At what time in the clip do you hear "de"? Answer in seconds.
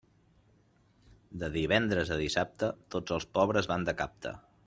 1.43-1.49, 3.91-3.97